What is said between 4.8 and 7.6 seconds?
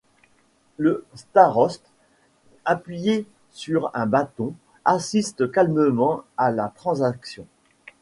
assiste calmement à la transaction.